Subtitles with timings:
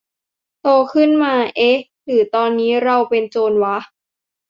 [0.61, 3.77] โตขึ้นมา เอ๊ะ หรือตอนนี้เราเป็นโจรวะ?